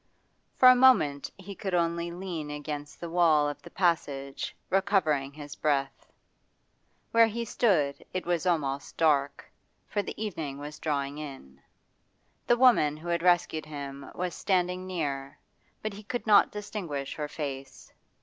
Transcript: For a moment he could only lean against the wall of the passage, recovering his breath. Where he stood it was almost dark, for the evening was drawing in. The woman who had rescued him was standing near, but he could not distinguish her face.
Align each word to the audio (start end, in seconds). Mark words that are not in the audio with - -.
For 0.57 0.67
a 0.67 0.75
moment 0.75 1.29
he 1.37 1.53
could 1.53 1.75
only 1.75 2.09
lean 2.09 2.49
against 2.49 2.99
the 2.99 3.07
wall 3.11 3.47
of 3.47 3.61
the 3.61 3.69
passage, 3.69 4.55
recovering 4.71 5.31
his 5.33 5.55
breath. 5.55 6.11
Where 7.11 7.27
he 7.27 7.45
stood 7.45 8.03
it 8.11 8.25
was 8.25 8.47
almost 8.47 8.97
dark, 8.97 9.47
for 9.87 10.01
the 10.01 10.19
evening 10.19 10.57
was 10.57 10.79
drawing 10.79 11.19
in. 11.19 11.61
The 12.47 12.57
woman 12.57 12.97
who 12.97 13.09
had 13.09 13.21
rescued 13.21 13.67
him 13.67 14.09
was 14.15 14.33
standing 14.33 14.87
near, 14.87 15.37
but 15.83 15.93
he 15.93 16.01
could 16.01 16.25
not 16.25 16.51
distinguish 16.51 17.13
her 17.13 17.27
face. 17.27 17.93